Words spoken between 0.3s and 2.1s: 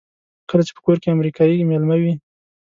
کله چې په کور کې امریکایی مېلمه